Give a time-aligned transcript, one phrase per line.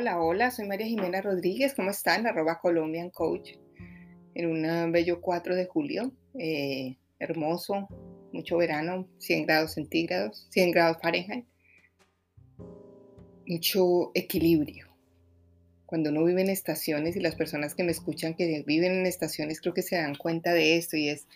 [0.00, 1.74] Hola, hola, soy María Jimena Rodríguez.
[1.74, 2.24] ¿Cómo están?
[2.24, 3.54] Arroba Colombian Coach.
[4.32, 6.12] En un bello 4 de julio.
[6.38, 7.88] Eh, hermoso,
[8.32, 11.46] mucho verano, 100 grados centígrados, 100 grados Fahrenheit.
[13.44, 14.86] Mucho equilibrio.
[15.84, 19.60] Cuando uno vive en estaciones y las personas que me escuchan que viven en estaciones
[19.60, 21.26] creo que se dan cuenta de esto y es,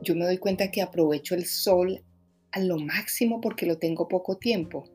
[0.00, 2.04] yo me doy cuenta que aprovecho el sol
[2.52, 4.88] a lo máximo porque lo tengo poco tiempo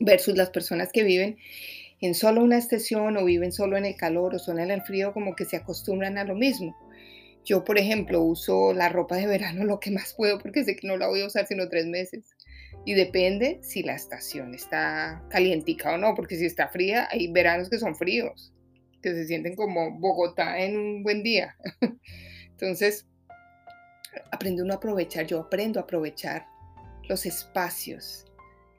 [0.00, 1.38] versus las personas que viven
[2.00, 5.12] en solo una estación o viven solo en el calor o solo en el frío,
[5.12, 6.76] como que se acostumbran a lo mismo.
[7.44, 10.86] Yo, por ejemplo, uso la ropa de verano lo que más puedo porque sé que
[10.86, 12.34] no la voy a usar sino tres meses.
[12.86, 17.70] Y depende si la estación está calientica o no, porque si está fría, hay veranos
[17.70, 18.52] que son fríos,
[19.00, 21.56] que se sienten como Bogotá en un buen día.
[22.50, 23.06] Entonces,
[24.30, 26.46] aprende uno a aprovechar, yo aprendo a aprovechar
[27.08, 28.26] los espacios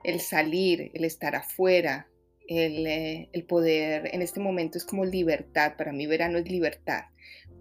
[0.06, 2.08] el salir, el estar afuera,
[2.48, 7.06] eh, el, poder, en este momento es como libertad, para mí verano es libertad.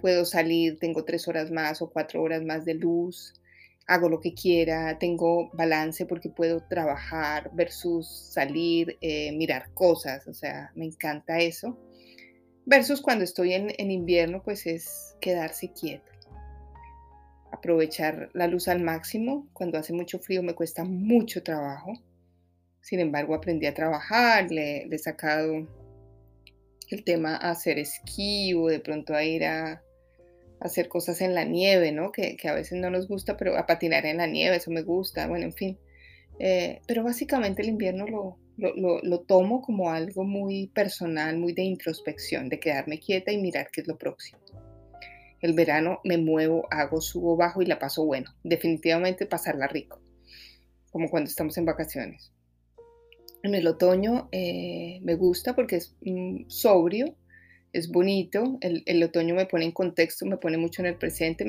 [0.01, 3.35] Puedo salir, tengo tres horas más o cuatro horas más de luz,
[3.87, 10.35] hago lo que quiera, tengo balance porque puedo trabajar versus salir, eh, mirar cosas, o
[10.35, 11.79] sea, me encanta eso.
[12.67, 16.15] Versus cuando estoy en, en invierno, pues es quedarse quieto
[17.53, 19.49] aprovechar la luz al máximo.
[19.53, 21.95] Cuando hace mucho frío me cuesta mucho trabajo.
[22.85, 25.67] Sin embargo, aprendí a trabajar, le, he sacado
[26.91, 29.83] el tema a hacer esquí o de pronto a ir a,
[30.61, 32.13] hacer cosas en la nieve, ¿no?
[32.13, 35.27] Que, a veces no nos gusta, pero a patinar en la nieve, eso me gusta,
[35.29, 35.79] bueno, en fin.
[36.39, 41.63] Eh, pero básicamente el invierno lo, lo, lo, tomo como algo muy personal, muy de
[41.63, 44.41] introspección, de quedarme quieta y mirar qué es lo próximo.
[45.41, 48.31] El verano me muevo, hago, subo, bajo y la paso bueno.
[48.43, 50.03] Definitivamente pasarla rico,
[50.91, 52.34] como cuando estamos en vacaciones.
[53.45, 57.15] En el otoño eh, me gusta porque es mm, sobrio,
[57.75, 58.59] es bonito.
[58.63, 61.45] El, otoño me pone en contexto, me pone mucho en el presente.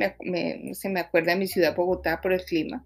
[0.73, 2.85] se me acuerda de mi ciudad Bogotá por el clima.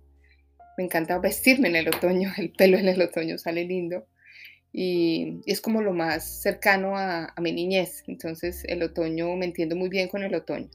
[0.78, 4.06] Me encanta vestirme en el otoño, el pelo en el otoño sale lindo.
[4.72, 8.03] Y, es como lo más cercano a, a mi niñez.
[8.06, 10.69] Entonces el otoño me entiendo muy bien con el otoño.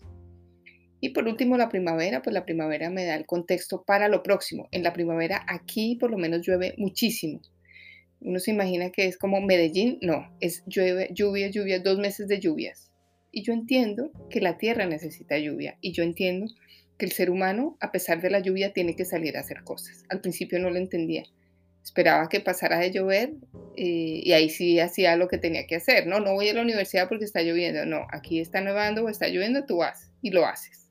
[1.00, 4.66] Y por último, la primavera, pues la primavera me da el contexto para lo próximo.
[4.72, 7.40] En la primavera aquí por lo menos llueve muchísimo
[8.24, 12.40] uno se imagina que es como Medellín, no, es lluvia, lluvia, lluvia, dos meses de
[12.40, 12.90] lluvias.
[13.30, 16.46] Y yo entiendo que la tierra necesita lluvia y yo entiendo
[16.96, 20.04] que el ser humano, a pesar de la lluvia, tiene que salir a hacer cosas.
[20.08, 21.24] Al principio no lo entendía.
[21.82, 23.34] Esperaba que pasara de llover
[23.76, 26.06] eh, y ahí sí hacía lo que tenía que hacer.
[26.06, 27.84] No, no voy a la universidad porque está lloviendo.
[27.84, 30.88] No, aquí está nevando o está lloviendo, tú vas y lo haces.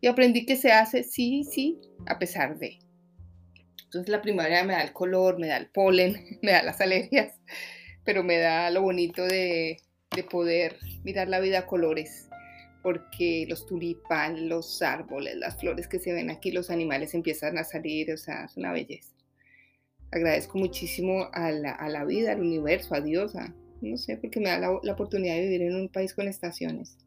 [0.00, 2.78] Y aprendí que se hace sí, sí, a pesar de.
[3.88, 7.40] Entonces la primavera me da el color, me da el polen, me da las alergias,
[8.04, 9.78] pero me da lo bonito de,
[10.30, 12.28] poder mirar la vida a colores,
[12.82, 17.64] porque los tulipanes, los árboles, las flores que se ven aquí, los animales empiezan a
[17.64, 19.14] salir, o sea, es una belleza.
[20.10, 23.32] Agradezco muchísimo a la, vida, al universo, a Dios,
[23.80, 26.98] no sé, porque me da la, la oportunidad de vivir en un país con estaciones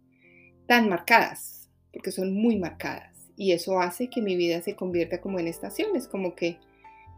[0.65, 3.11] tan marcadas, porque son muy marcadas.
[3.35, 6.57] Y eso hace que mi vida se convierta como en estaciones, como que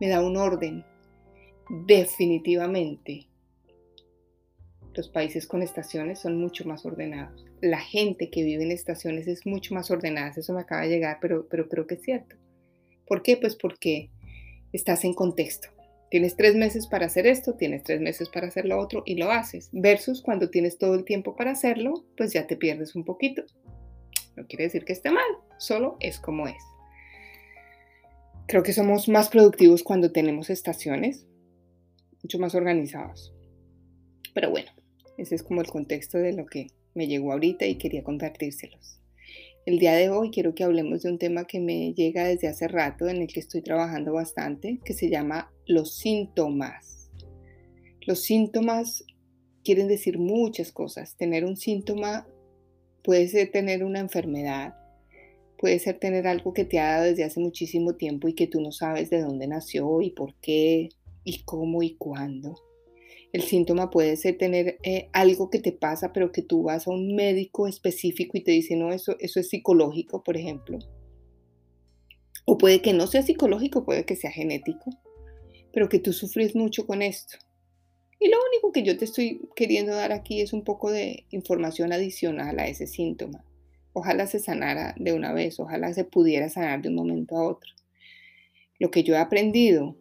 [0.03, 0.83] me da un orden.
[1.69, 3.29] Definitivamente,
[4.93, 7.45] los países con estaciones son mucho más ordenados.
[7.61, 10.33] La gente que vive en estaciones es mucho más ordenada.
[10.35, 12.35] Eso me acaba de llegar, pero, pero creo que es cierto.
[13.07, 13.37] ¿Por qué?
[13.37, 14.09] Pues porque
[14.73, 15.69] estás en contexto.
[16.11, 19.31] Tienes tres meses para hacer esto, tienes tres meses para hacer lo otro y lo
[19.31, 19.69] haces.
[19.71, 23.43] Versus cuando tienes todo el tiempo para hacerlo, pues ya te pierdes un poquito.
[24.35, 25.23] No quiere decir que esté mal,
[25.59, 26.72] solo es como es.
[28.47, 31.25] Creo que somos más productivos cuando tenemos estaciones,
[32.21, 33.33] mucho más organizados.
[34.33, 34.71] Pero bueno,
[35.17, 38.99] ese es como el contexto de lo que me llegó ahorita y quería compartírselos.
[39.65, 42.67] El día de hoy quiero que hablemos de un tema que me llega desde hace
[42.67, 47.09] rato, en el que estoy trabajando bastante, que se llama los síntomas.
[48.01, 49.05] Los síntomas
[49.63, 51.15] quieren decir muchas cosas.
[51.15, 52.27] Tener un síntoma
[53.03, 54.75] puede ser tener una enfermedad,
[55.63, 58.59] Puede ser tener algo que te ha dado desde hace muchísimo tiempo y que tú
[58.59, 60.89] no sabes de dónde nació y por qué
[61.23, 62.55] y cómo y cuándo.
[63.31, 66.91] El síntoma puede ser tener eh, algo que te pasa, pero que tú vas a
[66.91, 70.79] un médico específico y te dice, no, eso, eso es psicológico, por ejemplo.
[72.43, 74.91] O puede que no sea psicológico, puede que sea genético,
[75.71, 77.37] pero que tú sufres mucho con esto.
[78.19, 81.93] Y lo único que yo te estoy queriendo dar aquí es un poco de información
[81.93, 83.45] adicional a ese síntoma.
[83.93, 87.71] Ojalá se sanara de una vez, ojalá se pudiera sanar de un momento a otro.
[88.79, 89.95] Lo que yo he aprendido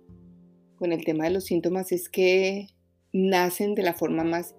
[0.76, 2.68] con el tema de los síntomas es que
[3.12, 4.54] nacen de la forma más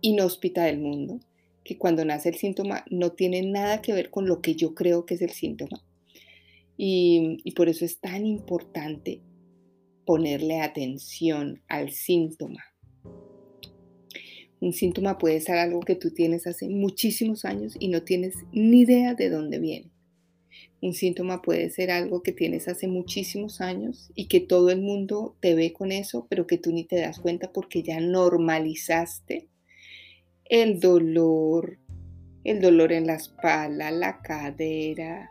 [0.00, 1.20] inhóspita del mundo,
[1.64, 5.06] que cuando nace el síntoma no tiene nada que ver con lo que yo creo
[5.06, 5.82] que es el síntoma.
[6.76, 9.22] Y, y por eso es tan importante
[10.04, 12.64] ponerle atención al síntoma.
[14.60, 18.80] Un síntoma puede ser algo que tú tienes hace muchísimos años y no tienes ni
[18.80, 19.90] idea de dónde viene.
[20.80, 25.36] Un síntoma puede ser algo que tienes hace muchísimos años y que todo el mundo
[25.40, 29.48] te ve con eso, pero que tú ni te das cuenta porque ya normalizaste
[30.44, 31.78] el dolor,
[32.44, 35.30] el dolor en la espalda, la cadera,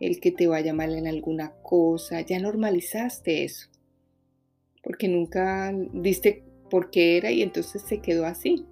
[0.00, 3.68] el que te vaya mal en alguna cosa, ya normalizaste eso,
[4.82, 8.64] porque nunca diste por qué era y entonces se quedó así.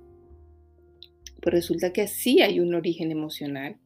[1.42, 3.76] Pues resulta que sí hay un origen emocional,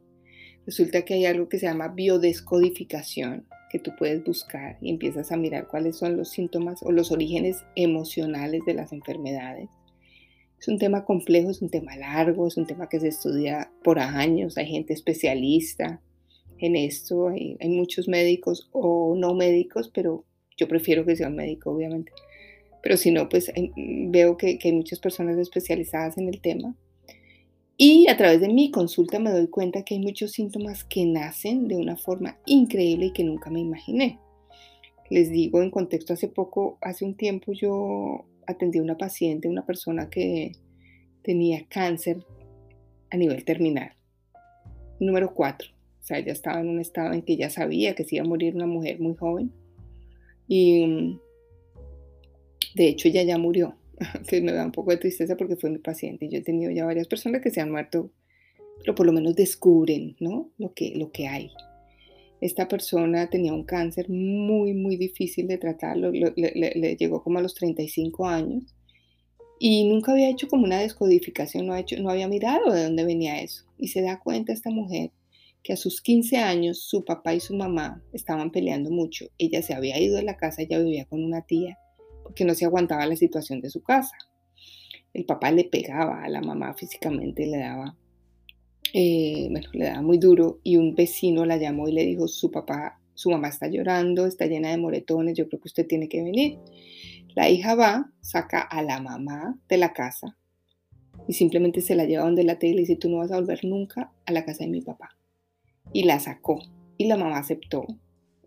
[0.66, 5.36] resulta que hay algo que se llama biodescodificación, que tú puedes buscar y empiezas a
[5.36, 9.68] mirar cuáles son los síntomas o los orígenes emocionales de las enfermedades.
[10.60, 13.98] Es un tema complejo, es un tema largo, es un tema que se estudia por
[13.98, 16.00] años, hay gente especialista
[16.58, 20.24] en esto, hay, muchos médicos o no médicos, pero
[20.56, 22.10] yo prefiero que sea un médico, obviamente.
[22.82, 26.74] Pero si no, pues veo que, que hay muchas personas especializadas en el tema.
[27.76, 31.68] Y a través de mi consulta me doy cuenta que hay muchos síntomas que nacen
[31.68, 34.18] de una forma increíble y que nunca me imaginé.
[35.10, 39.64] Les digo en contexto, hace poco, hace un tiempo yo atendí a una paciente, una
[39.64, 40.52] persona que
[41.22, 42.24] tenía cáncer
[43.10, 43.92] a nivel terminal.
[44.98, 45.68] Número 4.
[45.70, 48.28] O sea, ella estaba en un estado en que ya sabía que se iba a
[48.28, 49.52] morir una mujer muy joven.
[50.46, 51.20] Y mm,
[52.78, 53.76] de hecho ella ya murió,
[54.28, 56.28] que me da un poco de tristeza porque fue mi paciente.
[56.28, 58.12] Yo he tenido ya varias personas que se han muerto,
[58.78, 60.50] pero por lo menos descubren ¿no?
[60.58, 61.50] lo, que, lo que hay.
[62.40, 67.54] Esta persona tenía un cáncer muy, muy difícil de tratarlo, le, llegó como a los
[67.54, 68.62] 35 años
[69.58, 73.04] y nunca había hecho como una descodificación, no, ha hecho, no había mirado de dónde
[73.04, 73.64] venía eso.
[73.76, 75.10] Y se da cuenta esta mujer
[75.64, 79.26] que a sus 15 años su papá y su mamá estaban peleando mucho.
[79.36, 81.76] Ella se había ido de la casa, ella vivía con una tía
[82.28, 84.14] porque no se aguantaba la situación de su casa.
[85.14, 87.96] El papá le pegaba a la mamá físicamente, le daba
[88.92, 92.50] eh, bueno, le daba muy duro y un vecino la llamó y le dijo, su
[92.50, 96.22] papá, su mamá está llorando, está llena de moretones, yo creo que usted tiene que
[96.22, 96.58] venir.
[97.34, 100.36] La hija va, saca a la mamá de la casa
[101.26, 103.36] y simplemente se la lleva donde la tía y le dice, tú no vas a
[103.36, 105.16] volver nunca a la casa de mi papá.
[105.94, 106.60] Y la sacó
[106.98, 107.86] y la mamá aceptó.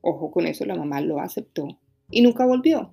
[0.01, 1.79] Ojo con eso, la mamá lo aceptó
[2.11, 2.91] y nunca volvió.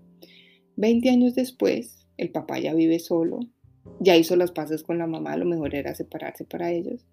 [0.80, 3.40] Veinte años después, el papá ya vive solo,
[3.98, 7.04] ya hizo las paces con la mamá, lo mejor era separarse para ellos.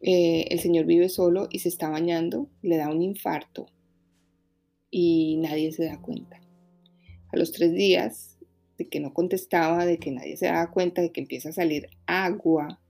[0.00, 3.66] Eh, el señor vive solo y se está bañando, le da un infarto
[4.90, 6.40] y nadie se da cuenta.
[7.30, 8.38] A los tres días
[8.78, 11.90] de que no contestaba, de que nadie se daba cuenta, de que empieza a salir
[12.06, 12.80] agua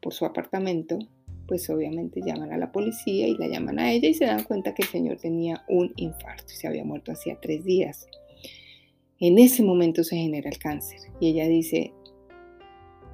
[0.00, 0.98] por su apartamento,
[1.46, 4.72] pues obviamente llaman a la policía y la llaman a ella y se dan cuenta
[4.72, 8.08] que el señor tenía un infarto y se había muerto hacía tres días.
[9.18, 11.92] En ese momento se genera el cáncer y ella dice,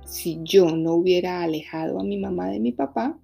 [0.05, 3.19] si yo no hubiera alejado a mi mamá de mi papá,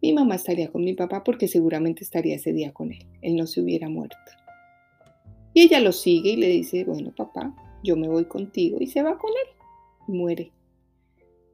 [0.00, 3.04] mi mamá estaría con mi papá porque seguramente estaría ese día con él.
[3.20, 4.16] Él no se hubiera muerto.
[5.54, 9.02] Y ella lo sigue y le dice, bueno, papá, yo me voy contigo y se
[9.02, 9.56] va con él.
[10.06, 10.52] Y muere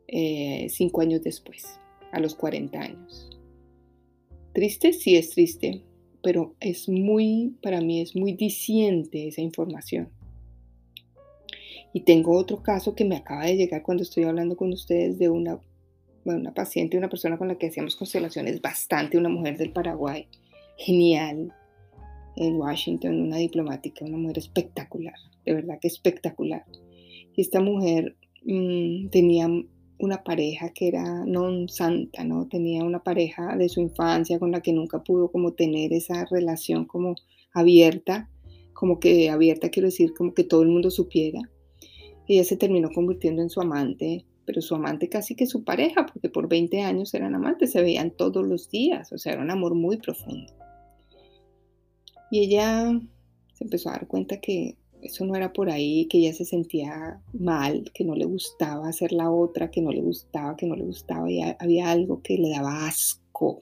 [0.09, 1.81] eh, cinco años después,
[2.13, 3.31] a los 40 años.
[4.53, 5.83] Triste, sí es triste,
[6.23, 10.11] pero es muy, para mí es muy diciente esa información.
[11.95, 15.31] Y tengo otro caso que me acaba de llegar cuando estoy hablando con ustedes de
[15.31, 15.59] una
[16.25, 20.27] una paciente, una persona con la que hacíamos constelaciones bastante, una mujer del Paraguay,
[20.79, 21.53] genial,
[22.37, 26.65] en Washington, una diplomática, una mujer espectacular, de verdad que espectacular.
[27.37, 29.49] Y esta mujer mm, tenía
[29.99, 32.49] una pareja que era non santa, ¿no?
[32.49, 36.87] Tenía una pareja de su infancia con la que nunca pudo como tener esa relación
[36.87, 37.15] como
[37.53, 38.29] abierta,
[38.73, 41.41] como que abierta quiero decir como que todo el mundo supiera.
[42.27, 46.29] Ella se terminó convirtiendo en su amante, pero su amante casi que su pareja, porque
[46.29, 49.75] por 20 años eran amantes, se veían todos los días, o sea, era un amor
[49.75, 50.53] muy profundo.
[52.31, 53.01] Y ella
[53.53, 57.23] se empezó a dar cuenta que eso no era por ahí, que ella se sentía
[57.33, 60.85] mal, que no le gustaba hacer la otra, que no le gustaba, que no le
[60.85, 63.61] gustaba, y había algo que le daba asco.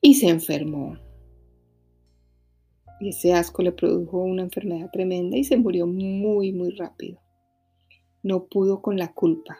[0.00, 0.98] Y se enfermó.
[3.00, 7.24] Y ese asco le produjo una enfermedad tremenda y se murió muy, muy rápido
[8.24, 9.56] no pudo con la culpa.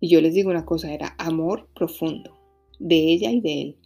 [0.00, 2.36] Y yo les digo una cosa, era amor profundo,
[2.78, 3.76] de ella y de él.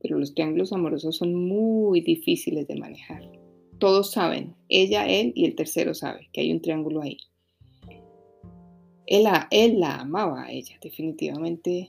[0.00, 3.30] Pero los triángulos amorosos son muy difíciles de manejar.
[3.78, 7.18] Todos saben, ella, él y el tercero sabe que hay un triángulo ahí.
[9.06, 11.88] Él, él la amaba a ella, definitivamente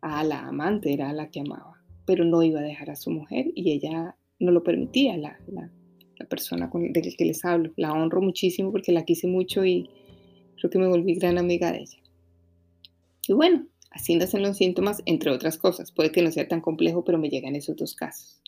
[0.00, 1.73] a la amante era la que amaba,
[2.06, 5.70] pero no iba a dejar a su mujer y ella no lo permitía, la, la,
[6.28, 7.72] persona con, de la que les hablo.
[7.76, 9.90] La honro muchísimo porque la quise mucho y
[10.56, 11.98] creo que me volví gran amiga de ella.
[13.28, 15.92] Y bueno, así nacen los síntomas, entre otras cosas.
[15.92, 18.40] Puede que no sea tan complejo, pero me llegan esos dos casos.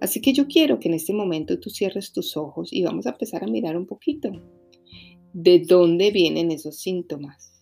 [0.00, 3.10] Así que yo quiero que en este momento tú cierres tus ojos y vamos a
[3.10, 4.30] empezar a mirar un poquito
[5.32, 7.52] de dónde vienen esos síntomas.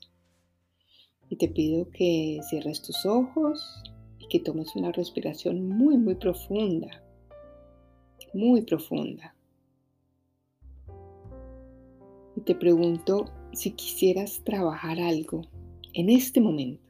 [1.29, 3.83] Y te pido que cierres tus ojos
[4.35, 7.05] que tomes una respiración muy, muy profunda.
[8.33, 9.33] Muy profunda.
[12.35, 15.43] Y te pregunto si quisieras trabajar algo
[15.93, 16.83] en este momento.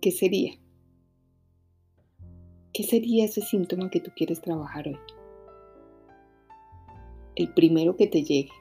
[0.00, 0.52] ¿Qué sería?
[2.72, 5.00] ¿Qué sería ese síntoma que tú quieres trabajar hoy?
[7.34, 8.52] El primero que te llegue.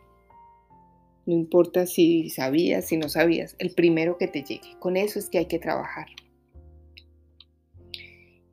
[1.27, 4.75] No importa si sabías, si no sabías, el primero que te llegue.
[4.79, 6.07] Con eso es que hay que trabajar.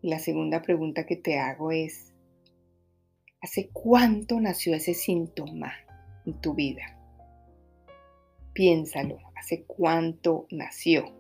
[0.06, 2.14] La segunda pregunta que te hago es,
[3.40, 5.72] ¿hace cuánto nació ese síntoma
[6.24, 6.96] en tu vida?
[8.52, 11.12] Piénsalo, ¿hace cuánto nació?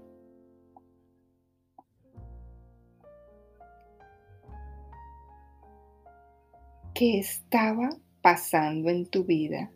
[6.94, 7.88] ¿Qué estaba
[8.22, 9.72] pasando en tu vida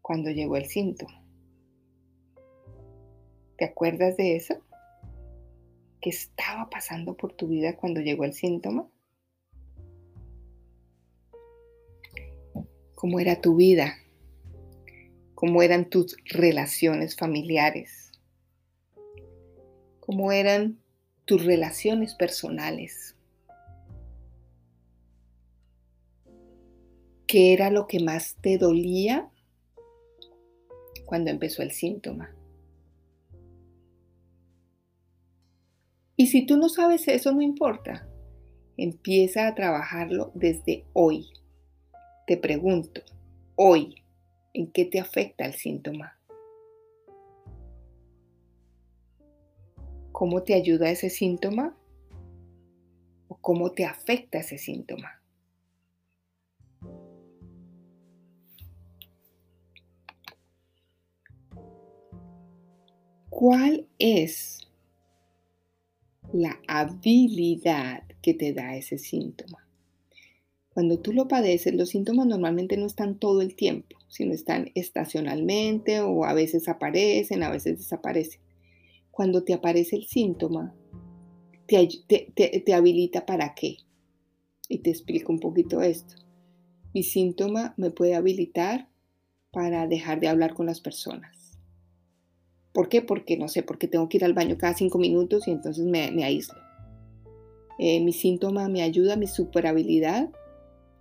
[0.00, 1.22] cuando llegó el síntoma?
[3.58, 4.54] ¿Te acuerdas de eso?
[6.00, 8.88] ¿Qué estaba pasando por tu vida cuando llegó el síntoma?
[12.94, 13.96] ¿Cómo era tu vida?
[15.34, 18.12] ¿Cómo eran tus relaciones familiares?
[20.00, 20.80] ¿Cómo eran
[21.24, 23.16] tus relaciones personales?
[27.26, 29.30] ¿Qué era lo que más te dolía
[31.04, 32.37] cuando empezó el síntoma?
[36.20, 38.08] Y si tú no sabes eso, no importa.
[38.76, 41.28] Empieza a trabajarlo desde hoy.
[42.26, 43.02] Te pregunto,
[43.54, 44.02] hoy,
[44.52, 46.18] ¿en qué te afecta el síntoma?
[50.10, 51.76] ¿Cómo te ayuda ese síntoma?
[53.28, 55.22] ¿O cómo te afecta ese síntoma?
[63.30, 64.67] ¿Cuál es
[66.32, 69.66] la habilidad que te da ese síntoma?
[70.70, 76.00] Cuando tú lo padeces, los síntomas normalmente no están todo el tiempo, sino están estacionalmente
[76.00, 78.40] o a veces aparecen, a veces desaparecen.
[79.10, 80.74] Cuando te aparece el síntoma,
[81.66, 83.78] te, habilita para qué.
[84.68, 86.14] Y te explico un poquito esto.
[86.94, 88.88] Mi síntoma me puede habilitar
[89.50, 91.37] para dejar de hablar con las personas
[92.78, 93.02] ¿Por qué?
[93.02, 96.22] Porque no sé, porque tengo que ir al baño cada cinco minutos y entonces me,
[96.22, 96.60] aíslo.
[97.76, 100.30] Eh, mi síntoma me ayuda, mi superabilidad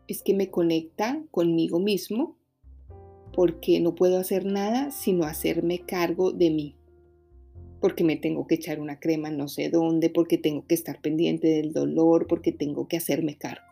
[0.07, 2.35] es que me conecta conmigo mismo
[3.31, 6.75] porque no puedo hacer nada sino hacerme cargo de mí.
[7.79, 11.45] Porque me tengo que echar una crema no sé dónde, porque tengo que estar pendiente
[11.45, 13.67] del dolor, porque tengo que hacerme cargo.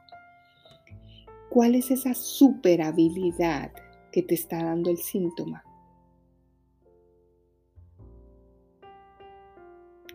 [1.50, 3.72] ¿Cuál es esa superabilidad
[4.12, 5.65] que te está dando el síntoma?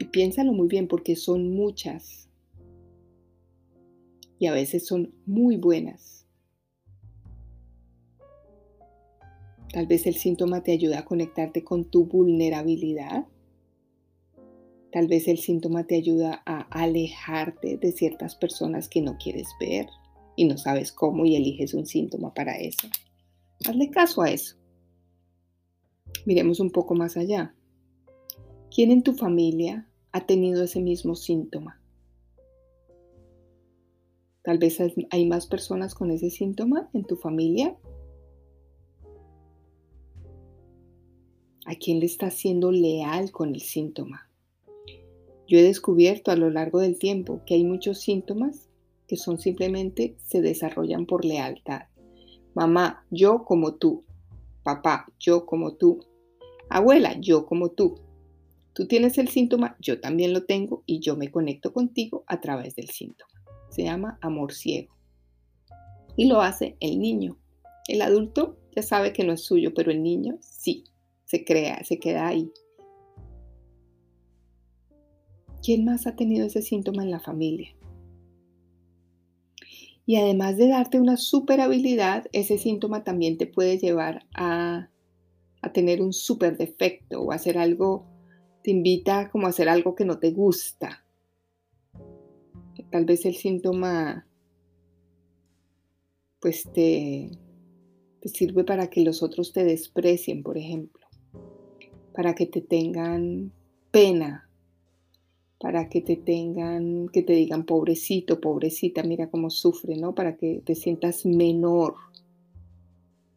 [0.01, 2.27] Y piénsalo muy bien porque son muchas.
[4.39, 6.27] Y a veces son muy buenas.
[9.71, 13.27] Tal vez el síntoma te ayuda a conectarte con tu vulnerabilidad.
[14.91, 19.87] Tal vez el síntoma te ayuda a alejarte de ciertas personas que no quieres ver
[20.35, 22.89] y no sabes cómo y eliges un síntoma para eso.
[23.69, 24.57] Hazle caso a eso.
[26.25, 27.55] Miremos un poco más allá.
[28.75, 31.81] ¿Quién en tu familia ha tenido ese mismo síntoma.
[34.43, 34.79] Tal vez
[35.11, 37.77] hay más personas con ese síntoma en tu familia.
[41.67, 44.29] ¿A quién le está siendo leal con el síntoma?
[45.47, 48.69] Yo he descubierto a lo largo del tiempo que hay muchos síntomas
[49.07, 51.83] que son simplemente se desarrollan por lealtad.
[52.55, 54.05] Mamá, yo como tú.
[54.63, 56.05] Papá, yo como tú.
[56.69, 58.01] Abuela, yo como tú.
[58.73, 62.77] Tú tienes el síntoma, yo también lo tengo y yo me conecto contigo a través
[62.77, 63.31] del síntoma.
[63.71, 64.95] Se llama amor ciego.
[66.17, 67.39] Y lo hace el niño.
[67.89, 70.85] El adulto ya sabe que no es suyo, pero el niño sí,
[71.25, 72.51] se crea, se queda ahí.
[75.63, 77.75] ¿Quién más ha tenido ese síntoma en la familia?
[80.07, 84.91] Y además de darte una super habilidad, ese síntoma también te puede llevar a,
[85.63, 88.10] a tener un super defecto o hacer algo,
[88.63, 91.05] te invita como a hacer algo que no te gusta.
[92.91, 94.27] Tal vez el síntoma
[96.41, 97.31] pues te,
[98.25, 101.07] sirve para que los otros te desprecien, por ejemplo,
[102.15, 103.53] para que te tengan
[103.91, 104.49] pena,
[105.61, 110.15] para que te tengan, que te digan pobrecito, pobrecita, mira cómo sufre, ¿no?
[110.15, 111.95] Para que te sientas menor.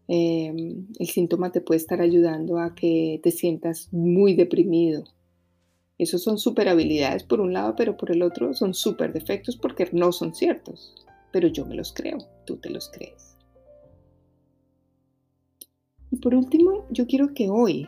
[0.08, 5.04] Em, el síntoma te puede estar ayudando a que te sientas muy deprimido.
[6.04, 9.88] Esos son super habilidades por un lado, pero por el otro son super defectos porque
[9.94, 10.94] no son ciertos.
[11.32, 13.38] Pero yo me los creo, tú te los crees.
[16.12, 17.86] Y por último, yo quiero que hoy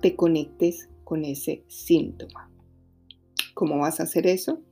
[0.00, 2.52] te conectes con ese síntoma.
[3.54, 4.62] ¿Cómo vas a hacer eso?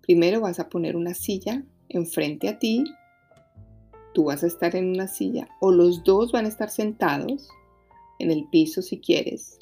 [0.00, 2.82] Primero vas a poner una silla enfrente a ti.
[4.14, 7.48] Tú vas a estar en una silla o los dos van a estar sentados
[8.18, 9.60] en el piso si quieres.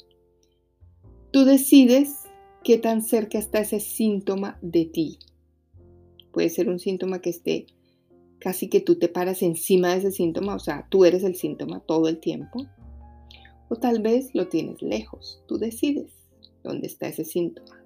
[1.31, 2.23] Tú decides
[2.61, 5.19] qué tan cerca está ese síntoma de ti.
[6.33, 7.67] Puede ser un síntoma que esté
[8.39, 11.79] casi que tú te paras encima de ese síntoma, o sea, tú eres el síntoma
[11.79, 12.65] todo el tiempo.
[13.69, 16.11] O tal vez lo tienes lejos, tú decides
[16.63, 17.81] dónde está ese síntoma.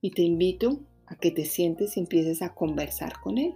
[0.00, 3.54] Y te invito a que te sientes y empieces a conversar con él.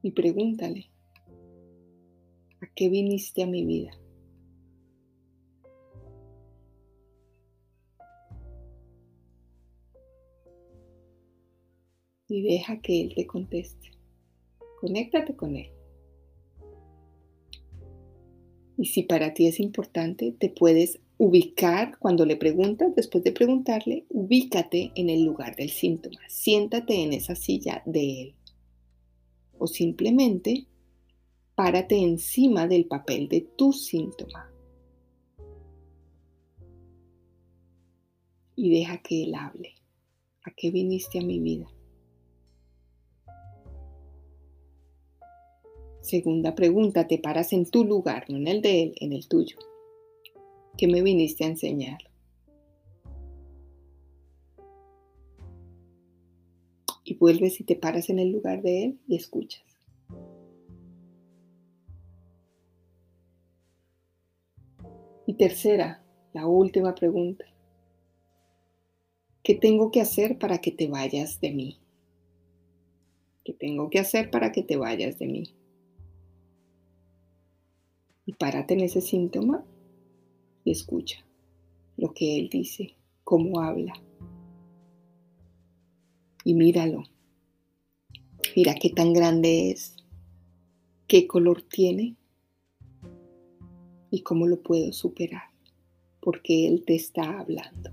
[0.00, 0.90] Y pregúntale,
[2.62, 3.90] ¿a qué viniste a mi vida?
[12.28, 13.90] Y deja que Él te conteste.
[14.80, 15.70] Conéctate con Él.
[18.76, 24.06] Y si para ti es importante, te puedes ubicar cuando le preguntas, después de preguntarle,
[24.08, 26.20] ubícate en el lugar del síntoma.
[26.28, 28.34] Siéntate en esa silla de Él.
[29.58, 30.68] O simplemente
[31.56, 34.52] párate encima del papel de tu síntoma.
[38.54, 39.74] Y deja que Él hable.
[40.44, 41.68] ¿A qué viniste a mi vida?
[46.08, 49.58] Segunda pregunta, te paras en tu lugar, no en el de él, en el tuyo.
[50.78, 51.98] ¿Qué me viniste a enseñar?
[57.04, 59.62] Y vuelves y te paras en el lugar de él y escuchas.
[65.26, 67.44] Y tercera, la última pregunta.
[69.42, 71.78] ¿Qué tengo que hacer para que te vayas de mí?
[73.44, 75.57] ¿Qué tengo que hacer para que te vayas de mí?
[78.28, 79.64] Y párate en ese síntoma
[80.62, 81.24] y escucha
[81.96, 83.94] lo que él dice, cómo habla.
[86.44, 87.04] Y míralo.
[88.54, 89.96] Mira qué tan grande es,
[91.06, 92.16] qué color tiene
[94.10, 95.44] y cómo lo puedo superar,
[96.20, 97.90] porque él te está hablando.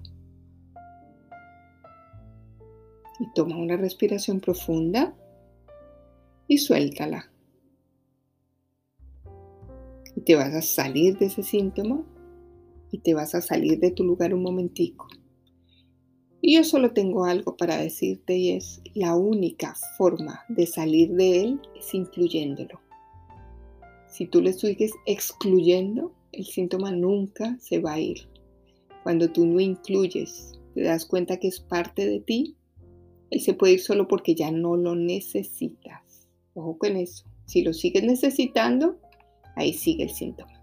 [3.21, 5.15] Y toma una respiración profunda
[6.49, 7.31] y suéltala
[10.15, 12.03] y te vas a salir de ese síntoma
[12.91, 15.07] y te vas a salir de tu lugar un momentico.
[16.41, 21.41] Y yo solo tengo algo para decirte y es la única forma de salir de
[21.41, 22.79] él es incluyéndolo.
[24.07, 28.29] Si tú le sigues excluyendo, el síntoma nunca se va a ir.
[29.03, 32.55] Cuando tú no incluyes, te das cuenta que es parte de ti,
[33.31, 36.29] él se puede ir solo porque ya no lo necesitas.
[36.53, 37.25] Ojo con eso.
[37.45, 38.99] Si lo sigues necesitando,
[39.55, 40.53] ahí sigue el síntoma.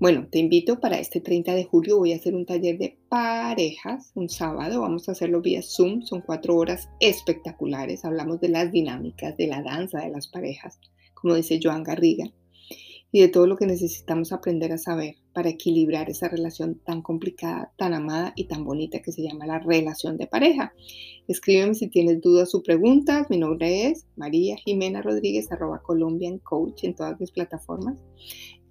[0.00, 4.10] Bueno, te invito para este 30 de julio, voy a hacer un taller de parejas,
[4.14, 9.36] un sábado, vamos a hacerlo vía Zoom, son cuatro horas espectaculares, hablamos de las dinámicas,
[9.36, 10.80] de la danza de las parejas,
[11.14, 12.26] como dice Joan Garriga,
[13.14, 17.72] y de todo lo que necesitamos aprender a saber para equilibrar esa relación tan complicada,
[17.76, 20.74] tan amada y tan bonita que se llama la relación de pareja.
[21.28, 23.30] Escríbeme si tienes dudas o preguntas.
[23.30, 27.94] Mi nombre es María Jimena Rodríguez, arroba Colombian Coach en todas mis plataformas.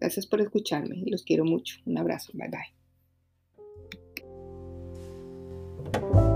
[0.01, 1.77] Gracias por escucharme y los quiero mucho.
[1.85, 2.33] Un abrazo.
[2.33, 2.49] Bye
[6.01, 6.32] bye.